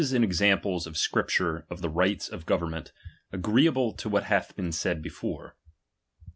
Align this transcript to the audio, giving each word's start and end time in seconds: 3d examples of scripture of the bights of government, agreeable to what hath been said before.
3d 0.01 0.23
examples 0.23 0.87
of 0.87 0.97
scripture 0.97 1.63
of 1.69 1.81
the 1.81 1.87
bights 1.87 2.27
of 2.27 2.47
government, 2.47 2.91
agreeable 3.31 3.91
to 3.93 4.09
what 4.09 4.23
hath 4.23 4.55
been 4.55 4.71
said 4.71 4.99
before. 4.99 5.55